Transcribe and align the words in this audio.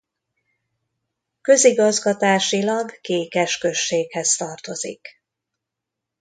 Közigazgatásilag 1.41 2.99
Kékes 3.01 3.57
községhez 3.57 4.35
tartozik. 4.35 5.07